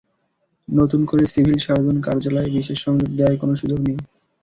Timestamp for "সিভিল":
1.27-1.57